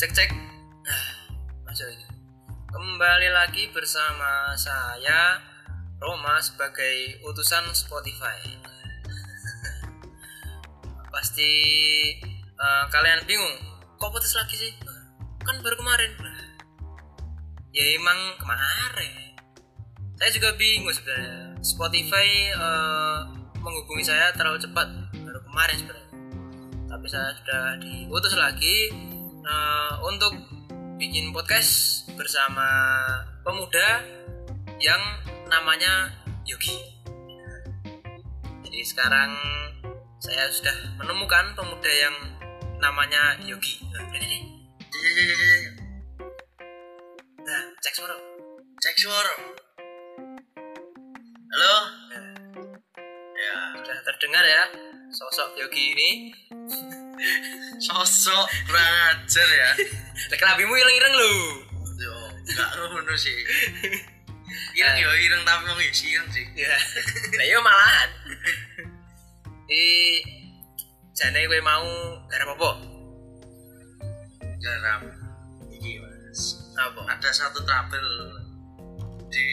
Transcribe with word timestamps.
cek 0.00 0.16
cek 0.16 0.32
Ah, 0.88 1.76
lagi. 1.76 2.08
kembali 2.72 3.28
lagi 3.36 3.68
bersama 3.68 4.56
saya 4.56 5.36
Roma 6.00 6.40
sebagai 6.40 7.20
utusan 7.28 7.68
Spotify. 7.76 8.40
Pasti 11.12 11.52
eh, 12.40 12.84
kalian 12.88 13.28
bingung 13.28 13.52
kok 14.00 14.08
putus 14.08 14.32
lagi 14.40 14.56
sih? 14.56 14.72
Kan 15.44 15.60
baru 15.60 15.76
kemarin. 15.76 16.16
Ya 17.76 17.84
emang 18.00 18.40
kemarin. 18.40 19.36
Saya 20.16 20.32
juga 20.32 20.56
bingung 20.56 20.88
sebenarnya. 20.96 21.60
Spotify 21.60 22.56
eh, 22.56 23.18
menghubungi 23.60 24.08
saya 24.08 24.32
terlalu 24.32 24.64
cepat. 24.64 24.88
Baru 25.12 25.44
kemarin 25.44 25.76
sebenarnya. 25.76 26.08
Tapi 26.88 27.04
saya 27.04 27.36
sudah 27.36 27.64
diutus 27.84 28.32
lagi 28.40 29.10
eh, 29.44 29.92
untuk 30.04 30.32
bikin 31.00 31.32
podcast 31.32 32.04
bersama 32.12 32.68
pemuda 33.40 34.04
yang 34.76 35.00
namanya 35.48 36.12
Yogi. 36.44 36.76
Jadi 38.64 38.80
sekarang 38.84 39.32
saya 40.20 40.46
sudah 40.52 40.76
menemukan 41.00 41.56
pemuda 41.56 41.90
yang 41.90 42.16
namanya 42.80 43.36
Yogi. 43.44 43.80
Nah, 43.92 44.04
nih. 44.12 44.42
Nah, 47.40 47.62
cek 47.80 47.94
suara. 47.96 48.16
Cek 48.80 48.96
suara. 49.00 49.34
Halo? 51.50 51.74
Ya, 53.40 53.54
Sudah 53.80 53.98
terdengar 54.04 54.44
ya 54.44 54.62
sosok 55.10 55.58
Yogi 55.58 55.96
ini. 55.96 56.10
Sosok 57.80 58.46
ajar 58.72 59.48
ya. 59.48 59.70
Lek 60.30 60.40
labimu 60.40 60.72
ireng-ireng 60.76 61.14
lu. 61.16 61.34
Yo, 62.00 62.14
enggak 62.48 62.70
ngono 62.76 63.14
sih. 63.16 63.36
Ireng 64.78 64.98
yo 64.98 65.10
ireng 65.14 65.42
tapi 65.46 65.62
wong 65.66 65.80
isi 65.82 66.10
ireng 66.10 66.30
sih. 66.34 66.46
Ya. 66.58 66.74
Lah 67.38 67.44
iya 67.46 67.58
malahan. 67.62 68.10
Di 69.70 69.84
jane 71.14 71.46
kowe 71.46 71.60
mau 71.62 71.86
garap 72.26 72.58
apa? 72.58 72.70
Garam. 74.58 75.02
Iki 75.70 76.02
Mas. 76.02 76.40
Apa? 76.74 77.00
Ada 77.14 77.30
satu 77.30 77.62
tabel 77.62 78.06
di 79.30 79.48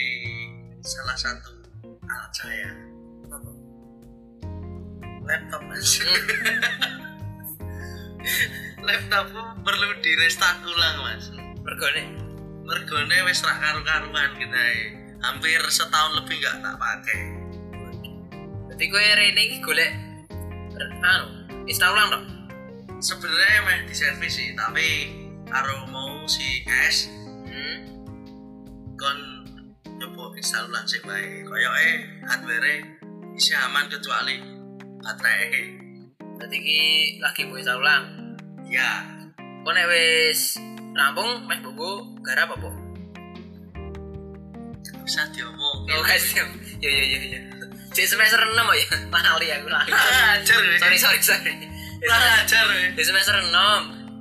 salah 0.81 1.17
satu 1.17 1.53
alat 2.09 2.31
saya. 2.33 2.71
Apa? 3.29 3.52
Laptop 5.29 5.61
Mas. 5.69 6.02
Laptopku 8.81 9.42
perlu 9.61 9.89
di 10.00 10.11
restart 10.16 10.61
ulang 10.64 10.97
Mas. 11.03 11.25
Mergone. 11.64 12.03
Mergone 12.64 13.17
wis 13.25 13.44
rak 13.44 13.58
karu-karuan 13.59 14.31
kita 14.36 14.64
hampir 15.20 15.59
setahun 15.67 16.23
lebih 16.23 16.38
nggak 16.38 16.55
tak 16.61 16.75
pakai. 16.78 17.22
Berarti 18.67 18.86
kowe 18.88 19.02
rene 19.02 19.42
iki 19.42 19.58
golek 19.59 19.92
re- 20.78 20.94
anu, 21.02 21.28
install 21.66 21.94
ulang 21.94 22.09
dong. 22.11 22.25
sebenarnya 22.98 23.61
emang 23.61 23.86
di 23.86 23.94
servis 23.94 24.33
sih 24.33 24.58
tapi 24.58 24.89
karo 25.45 25.86
mau 25.88 26.25
si 26.25 26.66
S 26.66 27.05
Hmm. 27.45 27.78
kon 28.98 29.20
nyoba 29.98 30.33
install 30.33 30.66
ulang 30.66 30.81
sih 30.83 30.98
baik 31.02 31.45
koyo 31.45 31.70
eh 31.78 32.25
hardware 32.25 32.81
isi 33.33 33.53
aman 33.53 33.86
kecuali 33.86 34.42
baterai 34.98 35.86
Berarti 36.38 36.55
iki 36.55 36.81
lagi 37.17 37.41
mau 37.45 37.57
install 37.57 37.81
ulang. 37.81 38.03
ya 38.67 39.02
Kok 39.63 39.71
nek 39.71 39.85
wis 39.88 40.55
rampung 40.93 41.43
meh 41.45 41.59
buku 41.59 41.91
garap 42.21 42.52
apa? 42.52 42.69
bisa 45.03 45.23
diomong 45.31 45.87
Oh, 45.95 46.03
guys. 46.03 46.36
Yo 46.36 46.43
yo 46.83 46.89
yo 46.99 47.20
yo. 47.31 47.39
Cek 47.89 48.05
semester 48.05 48.39
6 48.43 48.53
ya. 48.53 48.87
Lali 49.15 49.48
aku 49.49 49.67
lali. 49.67 49.92
ajar 49.92 50.59
Sorry 50.77 50.98
sorry 50.99 51.20
sorry. 51.20 51.53
ajar 52.03 52.65
Di 52.92 53.04
semester 53.04 53.36
6 53.39 53.49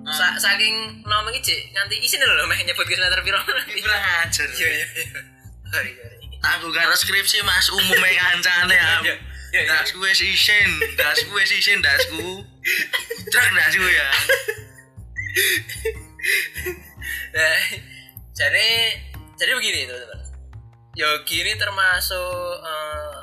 Sa 0.07 0.27
saking 0.39 1.03
nom 1.03 1.27
iki 1.29 1.43
cek 1.43 1.61
nganti 1.75 1.99
isin 1.99 2.23
lho 2.23 2.47
meh 2.47 2.59
nyebut 2.63 2.87
semester 2.87 3.19
piro. 3.21 3.43
kurang 3.83 4.05
ajar 4.23 4.47
Iya 4.49 4.69
iya 4.73 4.87
iya. 4.95 5.21
Sorry 5.67 5.91
sorry. 5.93 6.15
tangguh 6.37 6.71
karo 6.71 6.95
skripsi 6.95 7.43
mas 7.43 7.67
umumnya 7.69 8.07
kancane 8.15 8.77
ya 9.03 9.15
Iya, 9.57 9.73
dasku 9.73 10.05
wis 10.05 10.21
isin 10.21 10.69
dasku 11.01 11.33
wis 11.33 11.49
isin 11.49 11.81
dasku 11.81 12.45
truk 13.33 13.47
dasku 13.57 13.89
ya. 13.89 14.09
Nah, 17.33 17.61
jadi 18.37 18.69
jadi 19.33 19.51
begini 19.57 19.89
teman-teman. 19.89 20.21
Yogi 20.93 21.41
ini 21.41 21.57
termasuk 21.57 22.61
eh, 22.69 23.17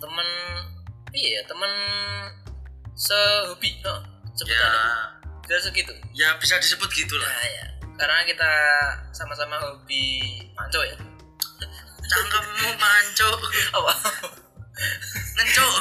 temen 0.00 0.28
iya 1.12 1.44
temen 1.44 1.72
sehobi 2.96 3.76
no, 3.84 3.92
ya 3.92 4.32
sebutannya. 4.32 5.52
Ya. 5.52 5.56
segitu. 5.60 5.92
Ya 6.16 6.32
bisa 6.40 6.56
disebut 6.64 6.88
gitu 6.96 7.20
lah 7.20 7.28
nah 7.28 7.44
ya. 7.44 7.66
Karena 8.00 8.24
kita 8.24 8.52
sama-sama 9.12 9.60
hobi 9.60 10.32
manco 10.56 10.80
ya. 10.80 10.96
Cangkemmu 12.08 12.72
mancuk 12.80 13.40
apa 13.76 13.92
ngencuk 15.38 15.74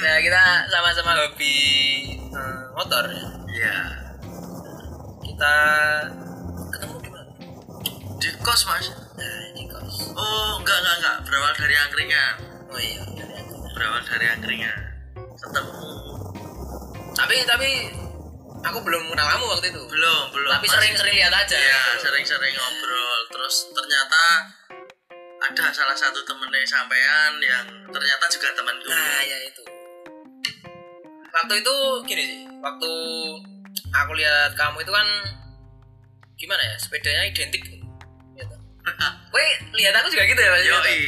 nah 0.00 0.16
kita 0.22 0.42
sama-sama 0.70 1.12
hobi 1.18 1.56
eh, 2.30 2.62
motor. 2.74 3.04
Ya 3.10 3.26
ya 3.54 3.78
kita 5.22 5.54
ketemu 6.70 6.94
di 7.02 7.10
mana? 7.10 7.32
Di 8.18 8.28
kos 8.42 8.62
mas. 8.70 8.86
Nah 9.18 9.44
di 9.54 9.64
kos. 9.66 10.14
Oh 10.14 10.62
enggak 10.62 10.78
enggak 10.78 10.96
enggak. 11.00 11.16
Berawal 11.26 11.52
dari 11.58 11.74
angkringan. 11.74 12.34
Oh 12.70 12.78
iya 12.78 13.02
dari 13.14 13.34
berawal 13.74 14.02
dari 14.06 14.26
angkringan. 14.30 14.78
Ketemu. 15.38 15.72
Tapi 17.14 17.36
tapi 17.46 17.68
aku 18.64 18.78
belum 18.82 19.02
kenal 19.10 19.26
kamu 19.26 19.44
waktu 19.58 19.66
itu. 19.70 19.82
Belum 19.90 20.24
belum 20.34 20.50
tapi 20.54 20.66
sering-sering 20.70 21.14
lihat 21.18 21.34
aja. 21.34 21.58
Ya 21.58 21.82
gitu. 21.98 22.10
sering-sering 22.10 22.54
ngobrol. 22.54 23.20
Terus 23.30 23.54
ternyata 23.74 24.22
ada 25.44 25.68
salah 25.68 25.96
satu 25.96 26.24
temennya 26.24 26.64
sampean 26.64 27.32
yang 27.44 27.66
ternyata 27.92 28.24
juga 28.32 28.48
temanku. 28.56 28.88
Nah 28.88 29.20
ya 29.20 29.38
itu. 29.44 29.62
Waktu 31.34 31.54
itu 31.60 31.74
gini 32.08 32.22
sih 32.24 32.40
waktu 32.64 32.92
aku 33.92 34.12
lihat 34.16 34.56
kamu 34.56 34.80
itu 34.80 34.92
kan 34.92 35.08
gimana 36.40 36.62
ya 36.64 36.76
sepedanya 36.80 37.28
identik. 37.28 37.60
Gitu. 37.60 38.56
Woi 39.34 39.46
lihat 39.76 39.94
aku 40.00 40.08
juga 40.08 40.24
gitu 40.24 40.40
ya 40.40 40.50
Mas? 40.50 40.64
yoi. 40.64 41.00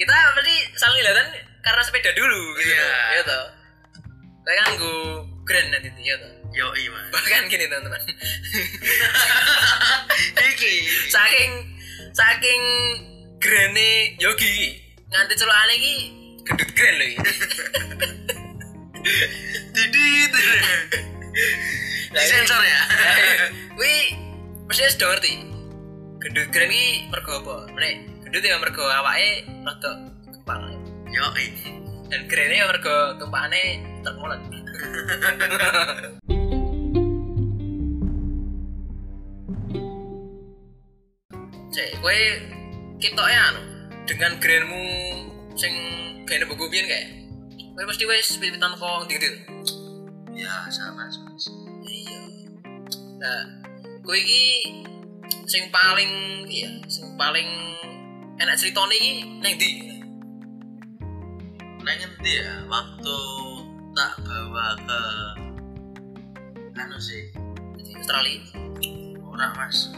Kita 0.00 0.14
berarti 0.32 0.56
saling 0.72 0.98
lihatan 1.04 1.28
karena 1.60 1.82
sepeda 1.84 2.10
dulu 2.16 2.42
gitu. 2.58 2.72
Iya. 2.72 3.20
gitu. 3.20 3.40
Kayak 4.42 4.58
kan 4.64 4.72
gue 4.80 4.98
grand 5.44 5.68
nanti 5.68 5.88
gitu. 6.00 6.28
Yoi 6.52 6.84
mas. 6.88 7.08
Bahkan 7.14 7.44
gini 7.52 7.68
teman-teman. 7.68 8.00
Iki 10.52 10.74
saking 11.12 11.52
saking 12.16 12.62
grene 13.42 14.14
yogi 14.22 14.78
nganti 15.10 15.34
celokane 15.34 15.74
iki 15.74 15.94
gendut 16.46 16.70
grand 16.78 16.96
lho 16.98 17.06
iki 17.10 17.18
didit 19.74 20.30
di 22.14 22.22
sensor 22.22 22.62
ya 22.62 22.82
Wih, 23.80 24.12
mesti 24.68 24.84
wis 24.84 25.00
do 25.00 25.08
ngerti. 25.08 25.32
Gendut 26.22 26.48
grand 26.54 26.70
iki 26.70 27.08
mergo 27.10 27.32
apa? 27.40 27.56
Nek 27.72 27.94
gendut 28.22 28.44
ya 28.44 28.60
mergo 28.60 28.84
awake 28.84 29.48
rada 29.64 29.90
kepal. 30.28 30.60
yoi 31.10 31.46
Dan 32.12 32.28
grene 32.28 32.60
ya 32.60 32.68
mergo 32.68 33.16
tumpakane 33.18 33.80
termulat. 34.04 34.40
Cek, 41.72 41.96
kowe 42.04 42.20
ketoknya 43.02 43.40
anu. 43.50 43.62
Dengan 44.06 44.38
grandmu 44.38 44.82
sing 45.58 45.74
gene 46.26 46.46
buku 46.46 46.70
biyen 46.70 46.86
kayak 46.86 47.08
kowe 47.72 47.84
mesti 47.88 48.04
wis 48.04 48.36
pipitan 48.38 48.76
kok 48.76 49.08
ndi-ndi. 49.08 49.30
ya 50.32 50.64
sama 50.72 51.04
mas 51.08 51.16
iya. 51.84 52.20
Nah 53.20 53.40
gue 54.00 54.16
iki 54.16 54.44
sing 55.44 55.68
paling 55.68 56.44
iya 56.48 56.72
sing 56.88 57.16
paling 57.20 57.48
enak 58.40 58.56
ceritanya 58.56 58.96
iki 58.96 59.12
neng 59.44 59.54
di 59.60 59.70
Neng 61.82 61.98
ngendi 61.98 62.32
ya? 62.38 62.62
Waktu 62.70 63.18
tak 63.98 64.14
bawa 64.22 64.78
ke 64.86 65.00
anu 66.78 66.96
sih 67.02 67.34
Australia? 67.98 68.38
Orang 69.26 69.52
mas 69.58 69.90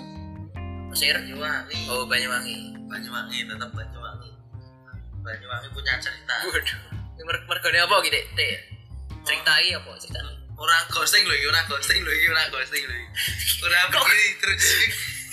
Mesir. 0.94 1.18
Banyuwangi. 1.18 1.90
Oh 1.90 2.06
Banyuwangi. 2.06 2.56
Banyuwangi 2.86 3.38
tetap 3.50 3.70
Banyuwangi. 3.74 4.30
Banyuwangi 5.26 5.68
punya 5.74 5.94
cerita. 5.98 6.34
Waduh. 6.46 6.78
Ini 7.18 7.22
mer 7.26 7.36
mergane 7.50 7.78
apa 7.82 7.94
gitu 8.06 8.18
dek? 8.38 8.58
Cerita 9.26 9.52
iki 9.58 9.74
apa? 9.74 9.90
Cerita. 9.98 10.22
Ora 10.54 10.78
ghosting 10.86 11.26
lho 11.26 11.34
iki 11.34 11.46
ora 11.50 11.66
ghosting 11.66 11.98
lho 11.98 12.12
iki 12.14 12.26
ora 12.30 12.46
ghosting 12.46 12.82
lho 12.86 12.94
iki. 12.94 13.10
Ora 13.66 13.78
begini 13.90 14.26
terus 14.38 14.62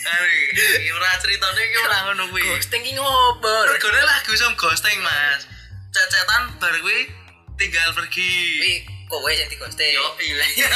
Ari, 0.01 0.37
iki. 0.49 0.89
Ora 0.97 1.09
ceritane 1.21 1.61
iki 1.61 1.77
ora 1.77 1.97
ngono 2.09 2.23
kuwi. 2.33 2.41
ghosting 2.41 2.81
ki 2.81 2.97
ngopo? 2.97 3.53
Regane 3.69 4.01
lagu 4.01 4.33
som 4.33 4.57
ghosting, 4.57 4.97
Mas. 5.05 5.45
Cecetan 5.93 6.57
bar 6.57 6.73
kuwi 6.81 7.05
tinggal 7.61 7.93
pergi. 7.93 8.33
Wih, 8.65 8.79
kowe 9.11 9.27
sing 9.35 9.47
di 9.51 9.59
ghosting 9.59 9.91
Yo, 9.91 10.07
iya. 10.23 10.39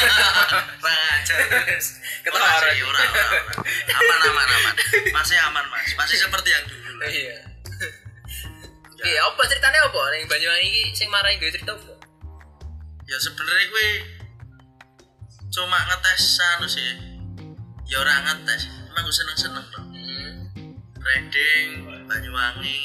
Ora 2.36 2.48
orang. 2.60 2.76
sih, 2.76 2.84
ora. 2.84 3.00
Aman, 3.96 4.20
aman, 4.28 4.48
aman. 4.60 4.76
Masih 5.16 5.40
aman, 5.48 5.64
Mas. 5.72 5.96
Masih 5.96 6.20
seperti 6.20 6.52
yang 6.52 6.66
dulu. 6.68 6.84
iya 7.08 7.38
iya 9.08 9.20
apa 9.24 9.42
ceritanya 9.46 9.84
apa 9.86 10.00
ning 10.16 10.26
Banyuwangi 10.26 10.68
iki 10.68 10.82
sing 10.96 11.08
marahi 11.12 11.38
gue 11.38 11.52
cerita 11.54 11.76
apa 11.76 11.94
Ya 13.06 13.18
sebenarnya 13.22 13.66
kuwi 13.70 13.90
cuma 15.54 15.78
ngetes 15.88 16.42
anu 16.58 16.68
sih. 16.68 16.92
Ya 17.86 18.02
ora 18.02 18.16
ngetes, 18.26 18.66
emang 18.90 19.06
gue 19.06 19.16
seneng-seneng 19.16 19.66
dong. 19.70 19.88
hmm. 19.94 20.74
Reading, 20.98 21.86
Banyuwangi, 22.10 22.80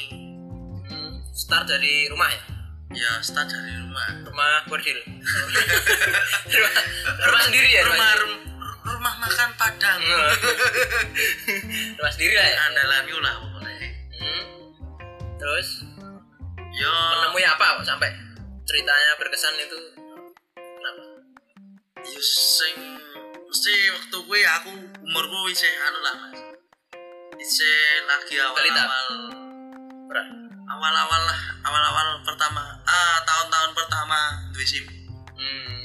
hmm. 0.85 1.25
start 1.33 1.65
dari 1.65 2.05
rumah 2.07 2.29
ya 2.29 2.50
ya 2.91 3.11
start 3.23 3.47
dari 3.47 3.71
rumah. 3.79 4.07
rumah 4.27 4.51
bordil 4.67 4.95
rumah, 6.51 6.83
rumah 7.27 7.41
sendiri 7.47 7.67
ya 7.71 7.81
rumah 7.87 7.95
rumah, 7.95 8.11
rum- 8.19 8.43
rumah 8.81 9.13
makan 9.21 9.49
Padang. 9.55 9.99
rumah. 10.01 12.09
Sendiri 12.11 12.35
lah 12.37 12.47
ya? 12.49 12.57
Gue 13.01 13.17
lah 13.17 13.33
pokoknya. 13.37 13.89
hmm. 14.21 14.43
terus? 15.41 15.69
Yo, 16.71 16.87
menemui 16.87 17.43
apa 17.43 17.81
kok 17.81 17.85
sampai 17.85 18.09
ceritanya 18.63 19.11
berkesan 19.19 19.57
itu. 19.59 19.79
Kenapa? 20.55 21.03
Yo 22.07 22.21
sing 22.21 22.75
mesti 23.51 23.73
waktu 23.91 24.17
gue 24.21 24.39
aku 24.61 24.71
umur 25.03 25.23
gue 25.27 25.41
isih 25.51 25.67
anu 25.67 25.99
lah 26.01 26.13
mas. 26.23 26.39
Isih 27.41 28.05
lagi 28.05 28.37
awal-awal 28.37 29.07
awal-awal 30.71 31.21
lah 31.27 31.41
awal-awal 31.61 32.21
pertama 32.25 32.63
ah 32.85 33.17
tahun-tahun 33.25 33.71
pertama 33.77 34.19
duwe 34.53 34.65
sim. 34.65 34.85
hmm. 35.37 35.81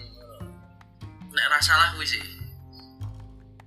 Nek 1.37 1.47
rasa 1.53 1.77
lah 1.77 1.89
gue 1.93 2.07
sih. 2.09 2.23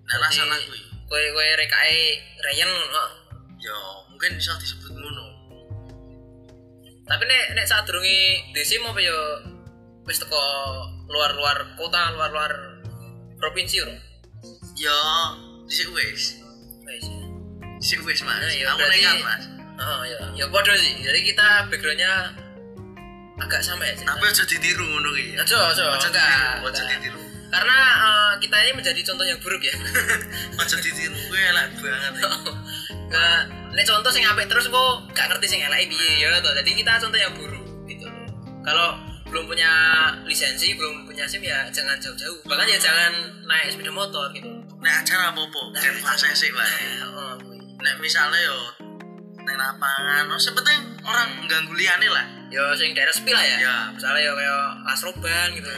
Nek 0.09 0.17
rasa 0.17 0.41
lah 0.49 0.57
gue. 0.57 0.79
kue 1.09 1.23
kue 1.33 1.47
rekai 1.57 2.21
Ryan 2.37 2.69
ngono 2.69 3.03
Yo 3.57 3.77
mungkin 4.13 4.37
bisa 4.37 4.53
disebut 4.61 4.93
ngono. 4.93 5.25
tapi 7.09 7.25
nek 7.25 7.57
nek 7.57 7.65
saat 7.65 7.89
durungi 7.89 8.53
di 8.53 8.61
sim 8.61 8.85
apa 8.85 9.01
yo 9.01 9.17
wis 10.05 10.21
teko 10.21 10.37
luar-luar 11.09 11.73
kota 11.73 12.13
luar-luar 12.13 12.53
provinsi 13.41 13.81
ora 13.81 13.97
Yo 14.77 14.97
disik 15.65 15.89
wis. 15.93 16.37
wis 16.85 17.05
Disik 17.79 18.01
wis 18.05 18.21
mas. 18.21 18.43
Nah, 18.43 18.53
ya 18.53 18.65
aku 18.75 18.85
nekat 18.85 19.17
mas. 19.25 19.58
Oh 19.79 20.01
ya 20.03 20.17
ya 20.35 20.45
bodoh 20.47 20.75
sih 20.75 20.99
jadi 20.99 21.19
kita 21.23 21.47
backgroundnya 21.67 22.35
agak 23.39 23.63
sama 23.63 23.87
ya 23.87 23.95
Tapi 23.95 24.23
aja 24.27 24.43
ditiru 24.43 24.83
ngono 24.83 25.15
ki. 25.15 25.39
Ojo, 25.39 25.55
ojo, 25.71 25.83
Aja 25.95 26.11
aja 26.11 26.19
enggak. 26.59 26.99
ditiru. 26.99 27.19
karena 27.49 27.77
eh, 27.97 28.31
kita 28.43 28.55
ini 28.61 28.71
menjadi 28.75 29.01
contoh 29.01 29.25
yang 29.25 29.39
buruk 29.39 29.63
ya 29.63 29.73
Aja 30.61 30.75
ditiru 30.77 31.15
gue 31.15 31.39
elek 31.39 31.67
banget. 31.79 32.13
ya. 32.19 32.29
Nah, 33.09 33.39
nek 33.71 33.85
contoh 33.87 34.11
sing 34.11 34.21
apik 34.21 34.45
terus 34.45 34.67
kok 34.67 34.91
gak 35.15 35.31
ngerti 35.31 35.47
sing 35.49 35.61
elek 35.63 35.87
piye 35.87 36.19
ya 36.19 36.35
toh. 36.37 36.51
Jadi 36.51 36.71
kita 36.77 36.99
contoh 36.99 37.15
yang 37.15 37.33
buruk 37.33 37.63
gitu. 37.87 38.05
Kalau 38.61 38.99
belum 39.25 39.47
punya 39.47 39.71
lisensi, 40.25 40.75
belum 40.75 41.07
punya 41.07 41.23
SIM 41.23 41.41
ya 41.41 41.63
jangan 41.71 41.95
jauh-jauh. 41.97 42.43
Bahkan 42.43 42.67
ya 42.67 42.77
jangan 42.77 43.11
naik 43.47 43.71
sepeda 43.71 43.89
motor 43.89 44.29
gitu. 44.35 44.45
Nek 44.77 44.93
acara 45.01 45.31
apa-apa, 45.31 45.61
kan 45.73 45.95
fase 45.97 46.29
sih. 46.35 46.51
Nah, 46.51 46.67
oh, 47.07 47.33
kuwi. 47.39 47.57
Nek 47.79 47.97
misalnya 47.97 48.37
yo 48.43 48.57
lapangan, 49.59 50.23
oh 50.31 50.39
sepenting 50.39 50.79
orang 51.03 51.29
ganggu 51.51 51.75
liane 51.75 52.07
lah. 52.07 52.25
Yo 52.49 52.63
sing 52.79 52.95
daerah 52.97 53.13
sepi 53.13 53.29
lah 53.29 53.43
ya. 53.45 53.57
Ya. 53.61 53.77
Misalnya 53.93 54.25
yo 54.25 54.33
kayak 54.33 54.61
Asroban 54.89 55.47
gitu. 55.53 55.69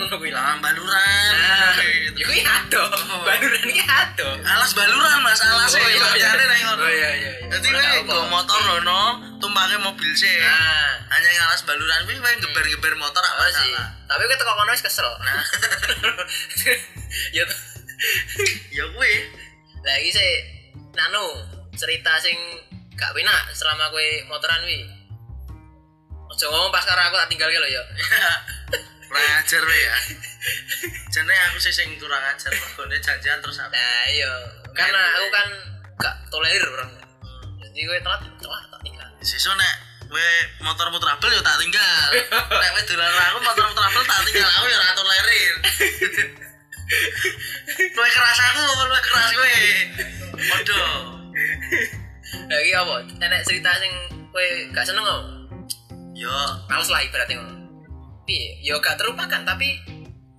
Ngono 0.00 0.14
kuwi 0.18 0.34
lah. 0.34 0.58
Baluran. 0.58 1.72
Yo 2.18 2.24
kuwi 2.26 2.42
ado. 2.42 2.84
Baluran 3.22 3.66
iki 3.70 3.84
ado. 3.86 4.28
Alas 4.42 4.72
baluran 4.74 5.22
mas, 5.22 5.38
alas 5.46 5.70
Oh, 5.70 5.78
iya, 5.78 5.94
iya. 5.94 6.06
Liane 6.18 6.44
neng 6.50 6.60
ngono. 6.66 6.82
Oh 6.82 6.90
iya 6.90 7.10
iya 7.14 7.32
iya. 7.38 7.56
Kowe 7.62 7.78
apa. 7.78 8.02
go 8.08 8.18
motor 8.32 8.60
rono, 8.66 9.00
tumpake 9.38 9.78
mobil 9.78 10.10
sih. 10.18 10.32
Nah, 10.42 11.06
Hanya 11.14 11.28
yang 11.30 11.46
alas 11.46 11.62
baluran 11.62 12.02
kuwi 12.08 12.18
kowe 12.18 12.32
geber-geber 12.42 12.92
motor 12.98 13.22
apa 13.22 13.46
apa 13.46 13.52
sih? 13.54 13.70
salah. 13.70 13.88
Tapi 14.10 14.22
kita 14.26 14.42
kok 14.42 14.56
kono 14.58 14.70
wis 14.74 14.82
kesel. 14.82 15.10
Nah, 15.22 15.42
ya 17.36 17.42
tuh. 17.46 17.60
ya 18.74 18.84
kuwi. 18.90 19.14
Lagi 19.86 20.10
sih 20.10 20.32
nanu 20.98 21.61
cerita 21.76 22.12
sing 22.20 22.36
gak 22.96 23.12
penak 23.16 23.50
selama 23.56 23.88
kue 23.90 24.24
motoran 24.28 24.62
wi. 24.68 24.84
Ojo 26.32 26.44
ngomong 26.48 26.72
pas 26.72 26.84
karo 26.84 27.00
aku 27.00 27.16
tak 27.16 27.30
tinggal 27.32 27.48
lho 27.48 27.68
ya. 27.68 27.82
Kurang 29.12 29.28
ajar 29.44 29.62
ya. 29.68 29.96
Jane 31.12 31.34
aku 31.50 31.60
sih 31.60 31.72
sing 31.72 31.92
kurang 32.00 32.24
ajar 32.24 32.48
mergone 32.48 32.96
janjian 32.96 33.36
terus 33.44 33.60
apa. 33.60 33.76
Nah 33.76 34.08
iya, 34.08 34.32
karena 34.72 35.02
aku 35.20 35.26
kan 35.28 35.48
gak 36.00 36.16
tolerir 36.32 36.64
orang. 36.64 36.92
Jadi 37.60 37.80
kue 37.84 37.98
telat 38.00 38.20
telat 38.40 38.64
tak 38.72 38.80
tinggal. 38.80 39.08
Sesuk 39.20 39.52
nek 39.52 39.74
kowe 40.08 40.28
motormu 40.64 40.96
trouble 40.96 41.32
ya 41.32 41.40
tak 41.44 41.60
tinggal. 41.60 42.08
nek 42.32 42.70
kowe 42.72 42.82
dolan 42.88 43.12
aku 43.12 43.38
motormu 43.44 43.72
trouble 43.76 44.04
tak 44.08 44.20
tinggal 44.24 44.48
aku 44.48 44.66
ya 44.68 44.78
ora 44.80 44.92
tolerir. 44.96 45.54
Kowe 47.72 48.04
keras 48.04 48.40
aku, 48.52 48.62
kowe 48.68 49.00
keras 49.00 49.30
kowe. 49.32 49.56
Lagi 52.52 52.70
apa? 52.76 52.96
Enak 53.16 53.48
cerita 53.48 53.72
sing 53.80 53.92
kue 54.28 54.68
gak 54.76 54.84
seneng 54.84 55.00
apa? 55.08 55.24
Yo, 56.12 56.28
Males 56.68 56.92
lah 56.92 57.00
ibaratnya 57.00 57.40
ngono. 57.40 57.64
Piye? 58.28 58.60
Yo 58.60 58.76
gak 58.76 59.00
terlupakan 59.00 59.40
tapi 59.40 59.80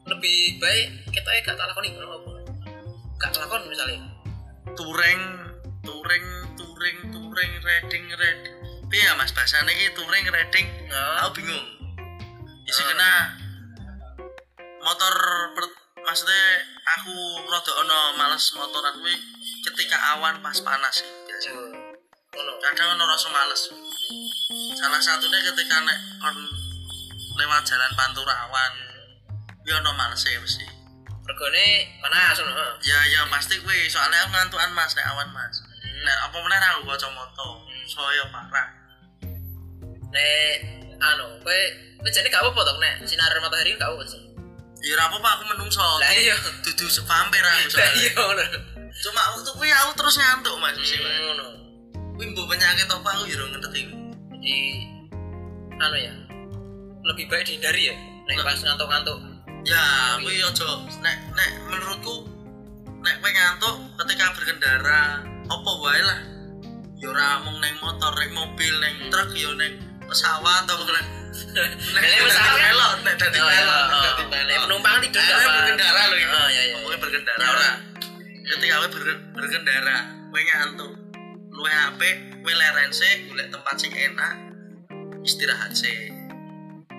lebih 0.06 0.62
baik 0.62 1.10
kita 1.10 1.30
gak 1.42 1.57
tak 1.57 1.65
lakoni 1.74 1.89
ngono 1.89 2.21
apa. 2.21 2.31
Gak 3.18 3.33
lakon 3.42 3.65
misalnya. 3.65 3.98
touring, 4.74 5.21
touring, 5.86 6.25
touring, 6.54 6.98
touring, 7.10 7.51
riding, 7.65 8.06
riding. 8.13 8.56
Piye 8.94 9.06
ya 9.10 9.18
Mas 9.18 9.33
bahasane 9.33 9.74
iki 9.74 9.98
touring, 9.98 10.25
riding? 10.30 10.68
Nah, 10.94 11.25
Aku 11.25 11.42
bingung. 11.42 11.65
Isi 12.70 12.82
kena 12.86 13.38
motor 14.86 15.13
maksudnya 16.05 16.62
aku 17.00 17.15
rada 17.50 17.72
ono 17.82 18.00
males 18.22 18.53
motoran 18.53 19.01
kuwi 19.01 19.17
ketika 19.65 19.98
awan 20.13 20.38
pas 20.46 20.62
panas 20.62 21.01
sih 21.01 21.10
biasa. 21.25 21.50
ngono. 21.58 21.73
Kadang 22.33 22.97
ono 22.97 23.03
rasa 23.05 23.29
males. 23.29 23.61
Salah 24.73 25.01
satunya 25.01 25.39
ketika 25.45 25.77
nek 25.85 25.99
on 26.25 26.35
lewat 27.37 27.61
jalan 27.65 27.91
pantura 27.93 28.33
awan 28.49 28.73
ya 29.65 29.77
ono 29.77 29.91
males 29.93 30.21
ya 30.25 30.41
mesti 30.41 30.65
Regane 31.23 31.65
panas 32.03 32.35
ngono. 32.41 32.81
ya 32.83 32.99
ya 33.07 33.21
pasti 33.29 33.61
kuwi. 33.61 33.87
Soalnya 33.87 34.25
aku 34.25 34.33
ngantukan 34.33 34.73
mas 34.73 34.91
nek 34.97 35.05
awan 35.13 35.29
mas. 35.31 35.61
Nek 35.83 36.17
apa 36.25 36.35
meneh 36.41 36.59
aku 36.73 36.81
kacamata. 36.89 37.47
Saya 37.87 38.23
parah. 38.33 38.67
Nek 40.09 40.53
anu 40.97 41.25
kowe 41.45 41.61
kowe 42.01 42.09
jane 42.09 42.27
gak 42.31 42.41
apa-apa 42.41 42.61
to 42.63 42.73
nek 42.79 42.95
sinar 43.05 43.31
matahari 43.43 43.75
gak 43.75 43.91
apa 43.91 44.03
sih 44.07 44.23
ya 44.83 44.99
ora 44.99 45.07
apa-apa 45.07 45.29
aku 45.39 45.43
menungso. 45.55 45.79
Lah 45.79 46.11
iya. 46.11 46.35
dudu 46.59 46.87
vampir 47.07 47.39
aku 47.39 47.55
lah 47.55 47.71
soalnya. 47.71 47.95
iya 48.03 48.11
ngono. 48.19 48.43
Cuma 48.91 49.21
waktu 49.31 49.51
kuwi 49.55 49.69
aku 49.71 49.91
terus 49.95 50.15
ngantuk 50.19 50.55
mas 50.59 50.75
mesti 50.75 50.99
Mas. 50.99 51.11
ngono 51.23 51.62
kuwi 52.13 52.25
mbok 52.29 52.46
penyakit 52.48 52.88
apa 52.88 53.10
aku 53.10 53.24
ya 53.25 53.36
ora 53.36 53.48
ngerti 53.51 53.82
jadi 54.32 54.58
anu 55.75 55.98
ya 55.98 56.13
lebih 57.03 57.25
baik 57.27 57.43
dihindari 57.43 57.91
ya 57.91 57.96
nek 58.24 58.39
pas 58.39 58.55
ngantuk-ngantuk. 58.55 59.20
Ya 59.63 59.84
kuwi 60.22 60.39
aja 60.39 60.67
nek 61.01 61.17
nek 61.34 61.50
menurutku 61.67 62.15
nek 63.01 63.15
kowe 63.20 63.29
ngantuk 63.29 63.75
ketika 64.00 64.25
berkendara 64.32 65.01
apa 65.43 65.72
wae 65.84 66.01
lah. 66.01 66.20
Ya 66.96 67.08
ora 67.12 67.43
mung 67.43 67.60
neng 67.60 67.75
motor 67.79 68.13
neng 68.15 68.32
mobil 68.32 68.74
neng 68.79 68.96
truk 69.10 69.36
ya 69.36 69.51
neng 69.53 69.74
pesawat 70.08 70.63
atau 70.63 70.79
nek 70.88 71.05
nek 71.60 72.22
pesawat 72.24 72.58
pelot 72.62 72.98
nek 73.03 73.15
dadi 73.17 73.38
Oh, 73.38 73.50
iya, 73.50 73.60
pelot 73.60 73.84
nek 73.84 73.91
oh. 73.91 74.03
dadi 74.03 74.24
pelot 74.32 74.60
penumpang 74.63 74.96
tidur 75.03 75.20
Nah, 75.20 75.36
apa. 75.36 75.51
berkendara 75.51 76.01
lho 76.05 76.15
Oh, 76.15 76.48
iya, 76.48 76.62
iya. 76.63 76.74
Ngomongnya 76.77 77.00
berkendara 77.01 77.46
ora. 77.50 77.70
Ketika 78.43 78.74
kowe 78.79 78.88
ber- 78.93 79.22
berkendara 79.36 79.98
kowe 80.32 80.39
ngantuk 80.39 80.91
luwe 81.63 81.72
apik 81.72 82.43
kowe 82.43 82.51
leren 82.51 82.91
sik 82.91 83.32
golek 83.32 83.48
tempat 83.48 83.75
sing 83.79 83.96
enak 83.96 84.36
istirahat 85.24 85.72
sik 85.72 86.12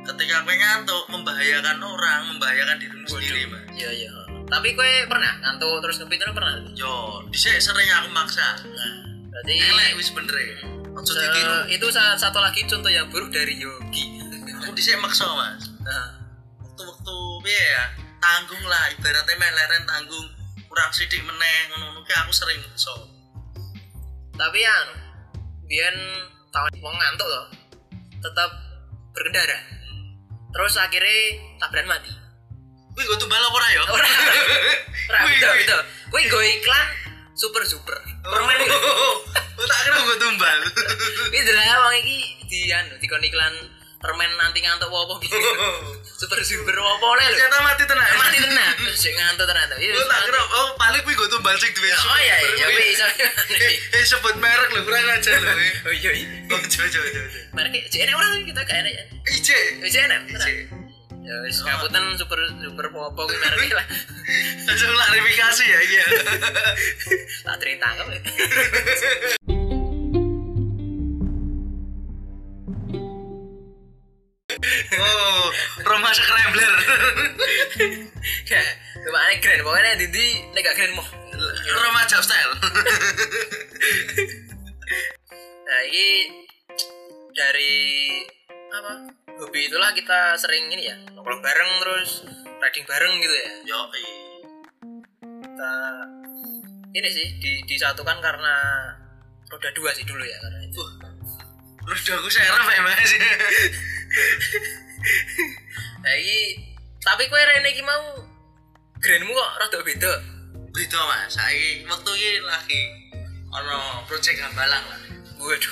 ketika 0.09 0.41
kowe 0.41 0.57
ngantuk 0.57 1.05
membahayakan 1.13 1.85
orang 1.85 2.33
membahayakan 2.33 2.81
dirimu 2.81 3.05
sendiri 3.05 3.45
mas 3.53 3.61
iya 3.77 3.93
iya. 3.93 4.13
Tapi 4.49 4.73
kowe 4.73 4.89
pernah 5.05 5.37
ngantuk 5.45 5.85
terus 5.85 6.01
ngepitur 6.01 6.33
pernah? 6.33 6.65
Yo 6.73 7.21
dhisik 7.29 7.61
sering 7.61 7.89
aku 7.93 8.09
maksa. 8.17 8.57
Nah 8.65 8.93
berarti 9.29 9.53
elek 9.53 10.01
wis 10.01 10.09
bener. 10.17 10.33
Se- 10.33 11.13
ditiru 11.13 11.69
itu 11.69 11.87
sa- 11.93 12.17
satu 12.17 12.41
lagi 12.41 12.65
contoh 12.65 12.89
yang 12.89 13.05
buruk 13.13 13.29
dari 13.29 13.61
Yogi. 13.61 14.17
Aku 14.65 14.73
dhisik 14.73 14.97
maksa 14.97 15.29
mas. 15.29 15.69
Nah. 15.85 16.25
Waktu-waktu 16.65 17.17
ya? 17.53 17.85
Tanggung 18.17 18.65
lah 18.65 18.89
ibaratnya 18.97 19.37
meleren 19.37 19.85
tanggung 19.85 20.29
kurang 20.73 20.89
sidik 20.93 21.21
meneh 21.21 21.59
ngono 21.69 22.01
aku 22.01 22.33
sering 22.33 22.61
so 22.77 23.14
tapi 24.35 24.59
ya 24.59 24.77
biar 25.65 25.95
tahun 26.51 26.71
wong 26.83 26.95
ngantuk 26.95 27.29
loh 27.29 27.47
tetap 28.19 28.51
berkendara. 29.15 29.59
Terus 30.55 30.75
akhirnya 30.79 31.19
tabrakan 31.59 31.89
mati. 31.91 32.13
Wih, 32.95 33.05
gue 33.05 33.19
tumbal 33.19 33.43
apa 33.43 33.57
ora 33.59 33.69
ya? 33.75 33.81
ora 33.83 33.91
ora. 33.91 34.09
Wih, 35.27 35.35
betul 35.43 35.51
wih. 35.51 35.67
gue 36.15 36.21
gue 36.31 36.45
iklan 36.63 36.87
super 37.35 37.63
super 37.67 37.99
permen. 38.23 38.59
Itu 38.65 38.79
Oh, 39.55 39.67
tak 39.71 39.79
kira 39.87 39.99
gue 40.03 40.17
tumbal. 40.19 40.59
itu 41.31 41.51
lah 41.55 41.79
wong 41.87 41.95
iki 42.03 42.19
di 42.51 42.61
anu 42.75 42.95
di 42.99 43.07
iklan 43.07 43.55
permen 44.05 44.29
nanti 44.37 44.61
ngantuk 44.61 44.93
apa 44.93 45.15
gitu 45.19 45.39
super 46.21 46.37
super 46.45 46.77
apa 46.77 47.07
oleh 47.09 47.25
lho 47.25 47.37
Ternyata 47.41 47.59
mati 47.65 47.85
tenan. 47.89 48.09
mati 48.15 48.39
tenan 48.39 48.75
sik 48.93 49.17
ngantuk 49.17 49.49
ternyata 49.49 49.75
iya 49.81 49.97
tak 49.97 50.21
kira, 50.23 50.41
oh 50.45 50.69
paling 50.77 51.01
gue 51.01 51.15
gue 51.15 51.29
tumbal 51.29 51.57
sih 51.57 51.73
duwe. 51.73 51.89
oh 51.89 52.19
iya 52.21 52.37
iya 52.53 52.67
bisa 52.71 53.07
Eh, 53.95 54.05
sebut 54.05 54.37
merek 54.37 54.69
lho, 54.71 54.85
kurang 54.85 55.09
aja 55.09 55.31
lho. 55.33 55.53
oh 55.89 55.95
iya 55.95 56.11
iya 56.13 56.29
Oh, 56.47 56.61
coba 56.61 56.87
coba. 56.87 57.09
mereka 57.57 57.77
cek 57.89 58.01
enak 58.05 58.15
orang 58.15 58.45
kita 58.45 58.61
gak 58.61 58.77
enak 58.85 58.93
Ice. 59.25 59.57
cek 59.81 60.03
enak 60.05 60.21
ya 61.25 61.35
wis 61.41 61.57
ngapunten 61.59 62.05
super 62.21 62.37
super 62.61 62.85
apa 62.85 63.09
kuwi 63.17 63.37
mereka 63.41 63.75
lah 63.75 63.87
Langsung 64.65 64.93
klarifikasi 64.93 65.65
ya 65.65 65.81
iya. 65.83 66.05
tak 67.41 67.57
cerita 67.57 67.89
tangkap 67.89 68.07
Oh, 75.01 75.47
rumah 75.83 76.13
scrambler. 76.15 76.75
ya 78.53 78.63
ke 79.05 79.09
mana 79.13 79.37
keren 79.37 79.61
pokoknya 79.61 80.01
di 80.01 80.07
di 80.09 80.27
nek 80.57 80.65
gak 80.65 80.77
keren 80.81 80.97
mau 80.97 81.05
Rumah 81.75 82.05
job 82.09 82.23
style. 82.25 82.55
nah 85.65 85.81
ini 85.91 86.09
dari 87.35 87.75
apa 88.71 88.93
hobi 89.43 89.67
itulah 89.67 89.91
kita 89.93 90.39
sering 90.39 90.71
ini 90.71 90.87
ya 90.89 90.97
nongkrong 91.13 91.43
bareng 91.43 91.71
terus 91.83 92.23
riding 92.63 92.87
bareng 92.87 93.13
gitu 93.19 93.35
ya 93.35 93.51
Yo, 93.67 93.79
kita 95.43 95.73
ini 96.95 97.09
sih 97.11 97.27
di, 97.43 97.53
disatukan 97.67 98.23
karena 98.23 98.55
roda 99.51 99.71
dua 99.75 99.91
sih 99.91 100.07
dulu 100.07 100.23
ya 100.23 100.39
karena 100.39 100.61
itu 100.63 100.85
Udah 101.85 102.17
aku 102.17 102.29
serem 102.33 102.65
ya 102.65 102.81
mas. 102.81 103.13
nah 106.03 106.15
ini 106.17 106.39
tapi 106.99 107.29
kue 107.29 107.37
Rene 107.37 107.69
iki 107.69 107.85
mau 107.85 108.25
grandmu 108.99 109.33
kok 109.33 109.51
rada 109.61 109.79
beda 109.85 110.13
Beda 110.75 110.99
mas, 111.07 111.31
saya 111.31 111.87
waktu 111.87 112.11
ini 112.19 112.43
lagi 112.43 112.83
ono 113.47 114.03
project 114.11 114.43
gambalang 114.43 114.83
lah. 114.83 114.99
waduh 115.39 115.71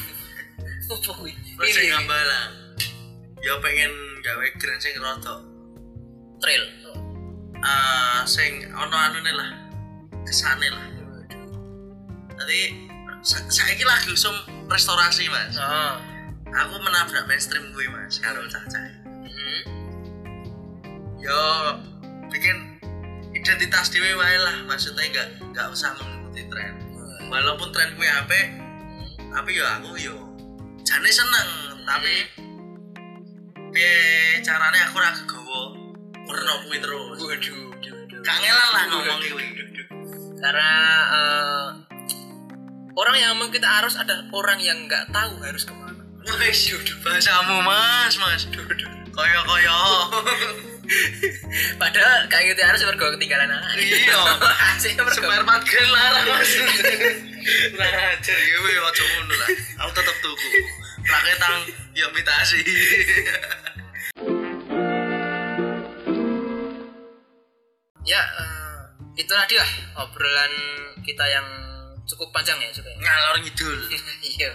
apa 0.94 1.10
kuwi 1.18 1.34
Project 1.58 1.74
Ini, 1.74 1.82
ini. 1.82 1.90
gambalang. 1.90 2.50
Ya 3.42 3.58
pengen 3.58 3.90
gawe 4.22 4.46
grand 4.62 4.78
sing 4.78 4.94
rada 5.02 5.42
trail 6.38 6.64
eh 7.58 8.20
sing 8.30 8.62
ono 8.70 8.94
anune 8.94 9.32
lah. 9.34 9.50
Kesane 10.22 10.70
lah. 10.70 10.86
Tadi 12.38 12.60
sa 13.26 13.42
saiki 13.50 13.82
lagi 13.82 14.14
usum 14.14 14.38
restorasi 14.70 15.26
mas. 15.26 15.58
oh 15.58 15.98
Aku 16.46 16.78
menabrak 16.78 17.26
mainstream 17.26 17.74
gue 17.74 17.90
mas, 17.90 18.22
karo 18.22 18.46
cacai. 18.46 19.01
Hmm. 21.22 21.30
Yo 21.30 21.42
bikin 22.34 22.56
identitas 23.30 23.94
dewe 23.94 24.12
wae 24.18 24.36
lah, 24.42 24.66
maksudnya 24.66 25.06
nggak 25.06 25.28
nggak 25.54 25.66
usah 25.70 25.94
mengikuti 25.94 26.42
tren. 26.50 26.74
Walaupun 27.30 27.70
tren 27.70 27.94
gue 27.94 28.08
apa, 28.10 28.40
tapi 29.30 29.50
yo 29.54 29.64
aku 29.64 29.96
yo 29.96 30.16
jane 30.82 31.08
seneng, 31.08 31.78
tapi 31.86 32.14
piye 33.72 33.94
carane 34.44 34.78
aku 34.84 35.00
ora 35.00 35.10
kegawa 35.16 35.60
merno 36.26 36.54
kuwi 36.68 36.78
terus. 36.82 37.18
waduh 37.22 37.70
Kangelan 38.22 38.68
lah 38.70 38.84
ngomong 38.86 39.20
kuwi. 39.34 39.46
karena 40.42 40.70
eh, 41.10 41.68
orang 42.94 43.16
yang 43.18 43.32
mau 43.38 43.50
kita 43.50 43.66
harus 43.66 43.94
ada 43.94 44.26
orang 44.34 44.58
yang 44.58 44.78
nggak 44.86 45.10
tahu 45.14 45.38
harus 45.42 45.62
ke 45.66 45.74
mana 45.74 46.02
Wes, 46.22 46.70
bahasamu 47.02 47.66
mas, 47.66 48.14
mas. 48.14 48.46
Koyo 49.10 49.40
koyo. 49.42 49.78
Padahal 51.78 52.26
kayak 52.26 52.54
gitu 52.54 52.60
harus 52.66 52.82
mergo 52.82 53.06
ketinggalan 53.14 53.50
anak 53.50 53.78
Iya. 53.78 54.18
Asik, 54.74 54.98
mergo. 54.98 55.14
Sembar 55.14 55.42
pagen 55.46 55.86
larang 55.90 56.26
mas. 56.26 56.52
Kurang 57.74 57.94
ajar 57.94 58.38
ya, 58.38 58.56
weh, 58.62 58.78
ojo 58.78 59.02
ngono 59.02 59.34
lah. 59.34 59.50
Aku 59.86 59.90
tetep 59.94 60.16
tuku. 60.22 60.48
Raketang 61.02 61.66
ya 61.94 62.06
imitasi. 62.10 62.60
ya 68.02 68.18
eh, 68.18 68.78
itu 69.14 69.30
tadi 69.30 69.54
lah 69.54 69.70
obrolan 70.02 70.52
kita 71.06 71.22
yang 71.30 71.46
cukup 72.06 72.34
panjang 72.34 72.58
ya 72.58 72.70
juga 72.74 72.90
ya. 72.90 72.98
Ngalor 72.98 73.36
ngidul. 73.42 73.78
iya 74.26 74.50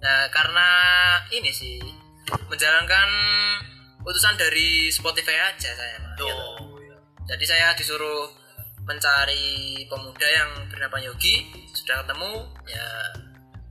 nah 0.00 0.24
karena 0.32 0.68
ini 1.28 1.52
sih 1.52 1.76
menjalankan 2.48 3.08
putusan 4.10 4.34
dari 4.34 4.90
Spotify 4.90 5.54
aja 5.54 5.70
saya 5.70 5.94
Mas. 6.02 6.18
Gitu. 6.18 6.26
Tuh. 6.26 6.42
jadi 7.30 7.44
saya 7.46 7.66
disuruh 7.78 8.26
mencari 8.82 9.86
pemuda 9.86 10.26
yang 10.26 10.50
bernama 10.66 10.98
Yogi 10.98 11.46
sudah 11.70 12.02
ketemu 12.02 12.42
ya 12.66 12.86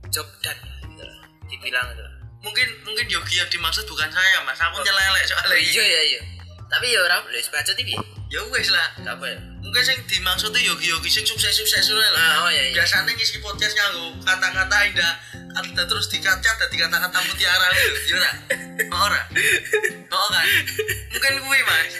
job 0.08 0.24
dan 0.40 0.56
gitu 0.80 1.04
dibilang 1.52 1.92
gitu. 1.92 2.08
Mungkin 2.40 2.68
mungkin 2.88 3.04
Yogi 3.12 3.36
yang 3.36 3.52
dimaksud 3.52 3.84
bukan 3.84 4.08
saya, 4.08 4.40
Mas. 4.48 4.56
Aku 4.56 4.80
nyelelek 4.80 5.28
soalnya. 5.28 5.60
iya 5.60 5.84
iya 5.84 6.02
iya 6.16 6.39
tapi 6.70 6.86
ya 6.94 7.00
ora 7.02 7.18
boleh 7.26 7.42
baca 7.50 7.72
TV 7.74 7.98
Ya 8.30 8.38
wes 8.46 8.70
lah. 8.70 8.94
apa 9.10 9.26
ya 9.26 9.38
Mungkin 9.58 9.82
sing 9.82 9.98
dimaksudnya 10.06 10.62
Yogi-yogi 10.62 11.10
sing 11.10 11.26
sukses-sukses 11.26 11.90
ngono 11.90 11.98
lah. 12.00 12.10
Ah, 12.14 12.34
oh, 12.46 12.50
iya, 12.50 12.70
iya. 12.70 12.78
Biasanya 12.78 13.10
ngisi 13.14 13.42
podcast 13.42 13.74
nganggo 13.74 14.18
kata-kata 14.22 14.76
indah 14.86 15.12
ada 15.50 15.82
terus 15.82 16.06
dicacat 16.10 16.42
dan 16.58 16.70
kata-kata 16.70 17.18
mutiara 17.26 17.66
gitu. 17.74 18.14
Ya 18.14 18.18
ora? 18.18 18.32
Oh, 18.90 19.06
ora. 19.06 19.22
Oh 20.10 20.26
kan. 20.30 20.46
Mungkin 21.12 21.32
kuwi, 21.42 21.60
Mas. 21.66 21.94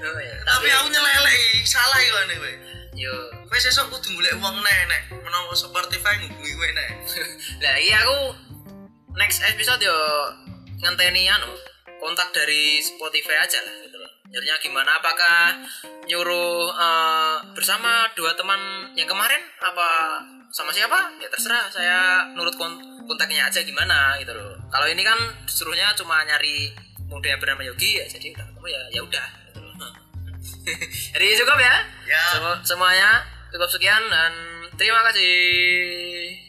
oh, 0.00 0.20
ya. 0.20 0.36
Tapi 0.44 0.66
aku 0.68 0.86
nyelelek 0.92 1.64
salah 1.64 2.00
iku 2.04 2.16
ane 2.24 2.34
kowe. 2.36 2.52
yo 2.96 3.12
Wes 3.52 3.68
esuk 3.68 3.92
kudu 3.92 4.16
golek 4.16 4.36
wong 4.40 4.56
neh 4.60 4.78
nek 4.88 5.02
menawa 5.12 5.52
Spotify 5.52 6.20
ngubungi 6.24 6.52
kowe 6.56 6.68
neh. 6.72 6.88
Nah, 7.62 7.74
iya 7.80 8.00
aku 8.04 8.18
next 9.16 9.44
episode 9.44 9.80
yo 9.80 9.96
ngenteni 10.84 11.28
anu 11.28 11.52
kontak 11.98 12.28
dari 12.32 12.78
Spotify 12.78 13.40
aja 13.40 13.60
lah 13.60 13.74
gitu 13.84 13.96
loh. 13.96 14.10
Jadinya 14.26 14.56
gimana 14.58 14.90
apakah 14.98 15.54
nyuruh 16.06 16.70
eh, 16.70 17.36
bersama 17.54 18.06
dua 18.14 18.34
teman 18.34 18.58
yang 18.94 19.06
kemarin 19.08 19.40
apa 19.62 20.20
sama 20.50 20.72
siapa? 20.72 21.12
Ya 21.20 21.28
terserah, 21.28 21.68
saya 21.68 21.98
nurut 22.32 22.54
kon- 22.56 22.80
kontaknya 23.06 23.46
aja 23.46 23.60
gimana 23.62 24.16
gitu 24.18 24.32
loh. 24.34 24.56
Kalau 24.70 24.86
ini 24.88 25.02
kan 25.02 25.16
disuruhnya 25.46 25.92
cuma 25.94 26.22
nyari 26.24 26.72
muda 27.06 27.30
yang 27.30 27.38
bernama 27.38 27.62
Yogi 27.62 28.02
ya 28.02 28.06
jadi 28.10 28.34
udah 28.34 28.46
kamu 28.50 28.66
ya 28.66 28.82
ya 28.90 29.00
udah 29.02 29.26
gitu 29.50 29.60
loh. 29.62 29.74
Jadi 31.14 31.26
cukup 31.38 31.58
ya. 31.62 31.74
Ya. 32.06 32.22
Semu- 32.34 32.62
semuanya 32.66 33.22
cukup 33.54 33.70
sekian 33.70 34.02
dan 34.10 34.32
terima 34.74 35.06
kasih. 35.06 36.45